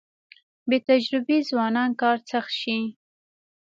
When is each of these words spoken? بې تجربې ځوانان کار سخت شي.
بې 0.67 0.77
تجربې 0.87 1.37
ځوانان 1.49 1.89
کار 2.01 2.17
سخت 2.29 2.51
شي. 2.61 2.79